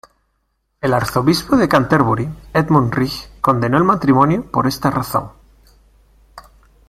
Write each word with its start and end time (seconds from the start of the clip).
El 0.81 0.95
arzobispo 0.95 1.55
de 1.57 1.69
Canterbury, 1.69 2.27
Edmund 2.55 2.91
Rich, 2.91 3.29
condenó 3.39 3.77
el 3.77 3.83
matrimonio 3.83 4.43
por 4.49 4.65
esta 4.65 4.89
razón. 4.89 5.29